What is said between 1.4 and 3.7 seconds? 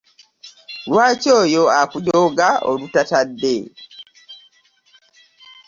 oyo akujooga olutatadde?